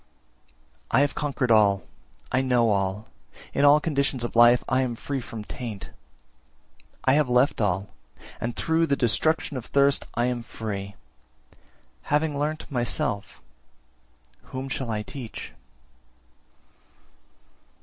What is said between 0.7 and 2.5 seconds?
353. `I have conquered all, I